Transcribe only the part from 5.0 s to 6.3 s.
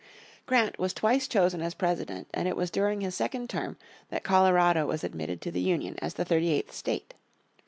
admitted to the Union as the